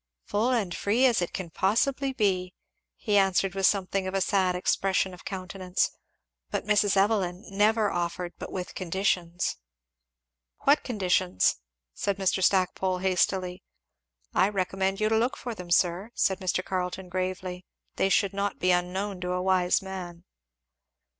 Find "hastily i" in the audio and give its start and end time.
12.97-14.49